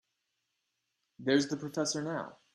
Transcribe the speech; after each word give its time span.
There's 1.19 1.45
the 1.47 1.57
professor 1.57 2.01
now. 2.01 2.39